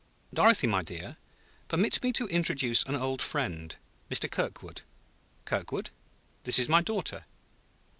"Dorothy, 0.33 0.65
my 0.65 0.81
dear, 0.81 1.17
permit 1.67 2.01
me 2.01 2.11
to 2.13 2.25
introduce 2.29 2.81
an 2.85 2.95
old 2.95 3.21
friend 3.21 3.75
Mr. 4.09 4.27
Kirkwood. 4.31 4.81
Kirkwood, 5.45 5.91
this 6.43 6.57
is 6.57 6.67
my 6.67 6.81
daughter." 6.81 7.25